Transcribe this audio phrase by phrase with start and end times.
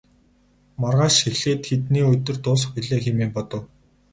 [0.81, 3.63] Маргааш эхлээд хэдний өдөр дуусах билээ хэмээн бодов.